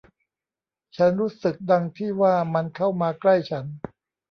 [0.95, 3.65] ฉันรู้สึกดังที่ว่ามันเข้ามาใกล้ฉัน